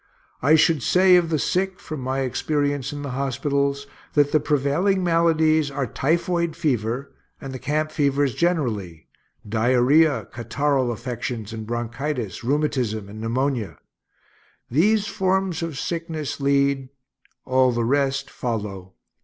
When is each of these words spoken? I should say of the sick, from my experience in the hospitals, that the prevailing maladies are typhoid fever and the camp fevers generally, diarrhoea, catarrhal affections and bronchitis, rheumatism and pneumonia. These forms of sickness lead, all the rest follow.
I 0.41 0.55
should 0.55 0.81
say 0.81 1.15
of 1.15 1.29
the 1.29 1.37
sick, 1.37 1.79
from 1.79 1.99
my 1.99 2.21
experience 2.21 2.91
in 2.91 3.03
the 3.03 3.11
hospitals, 3.11 3.85
that 4.13 4.31
the 4.31 4.39
prevailing 4.39 5.03
maladies 5.03 5.69
are 5.69 5.85
typhoid 5.85 6.55
fever 6.55 7.11
and 7.39 7.53
the 7.53 7.59
camp 7.59 7.91
fevers 7.91 8.33
generally, 8.33 9.09
diarrhoea, 9.47 10.25
catarrhal 10.33 10.91
affections 10.91 11.53
and 11.53 11.67
bronchitis, 11.67 12.43
rheumatism 12.43 13.09
and 13.09 13.21
pneumonia. 13.21 13.77
These 14.71 15.05
forms 15.05 15.61
of 15.61 15.77
sickness 15.77 16.39
lead, 16.41 16.89
all 17.45 17.71
the 17.71 17.85
rest 17.85 18.31
follow. 18.31 18.93